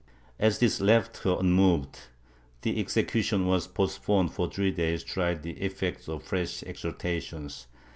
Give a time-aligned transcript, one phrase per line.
[0.39, 1.99] As this left her unmoved
[2.63, 7.67] the execution was postponed for three days to try the effect of fresh exhortations.